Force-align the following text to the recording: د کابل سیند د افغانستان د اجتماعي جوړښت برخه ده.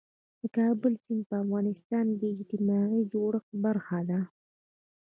د 0.39 0.41
کابل 0.57 0.93
سیند 1.03 1.23
د 1.29 1.31
افغانستان 1.43 2.05
د 2.19 2.23
اجتماعي 2.35 3.01
جوړښت 3.11 3.51
برخه 3.65 3.99
ده. 4.09 4.19